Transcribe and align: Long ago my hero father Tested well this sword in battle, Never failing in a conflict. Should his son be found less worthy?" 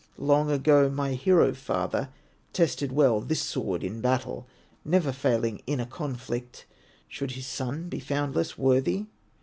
Long 0.17 0.49
ago 0.49 0.89
my 0.89 1.13
hero 1.13 1.53
father 1.53 2.09
Tested 2.53 2.91
well 2.91 3.21
this 3.21 3.41
sword 3.43 3.83
in 3.83 4.01
battle, 4.01 4.47
Never 4.83 5.11
failing 5.11 5.61
in 5.67 5.79
a 5.79 5.85
conflict. 5.85 6.65
Should 7.07 7.33
his 7.33 7.45
son 7.45 7.87
be 7.87 7.99
found 7.99 8.33
less 8.33 8.57
worthy?" 8.57 9.05